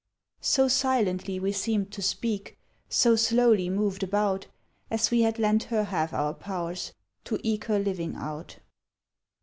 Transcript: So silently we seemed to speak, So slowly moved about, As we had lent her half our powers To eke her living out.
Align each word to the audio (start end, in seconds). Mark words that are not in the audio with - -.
So 0.39 0.67
silently 0.67 1.39
we 1.39 1.51
seemed 1.51 1.91
to 1.91 2.01
speak, 2.01 2.57
So 2.89 3.15
slowly 3.15 3.69
moved 3.69 4.01
about, 4.01 4.47
As 4.89 5.11
we 5.11 5.21
had 5.21 5.37
lent 5.37 5.65
her 5.65 5.83
half 5.83 6.11
our 6.11 6.33
powers 6.33 6.93
To 7.25 7.37
eke 7.43 7.65
her 7.65 7.77
living 7.77 8.15
out. 8.15 8.57